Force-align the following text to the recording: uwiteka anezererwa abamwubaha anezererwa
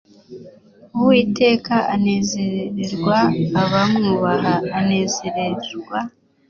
uwiteka 0.97 1.75
anezererwa 1.93 3.17
abamwubaha 3.63 4.53
anezererwa 4.79 5.97